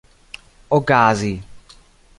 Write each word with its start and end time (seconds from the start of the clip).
okazi 0.77 1.31